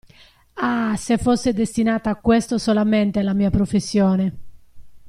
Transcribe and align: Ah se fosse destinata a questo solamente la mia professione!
Ah 0.55 0.95
se 0.97 1.19
fosse 1.19 1.53
destinata 1.53 2.09
a 2.09 2.15
questo 2.15 2.57
solamente 2.57 3.21
la 3.21 3.35
mia 3.35 3.51
professione! 3.51 4.37